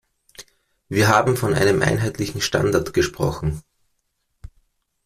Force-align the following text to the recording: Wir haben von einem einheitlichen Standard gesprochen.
Wir 0.89 1.09
haben 1.09 1.37
von 1.37 1.53
einem 1.53 1.83
einheitlichen 1.83 2.41
Standard 2.41 2.95
gesprochen. 2.95 3.61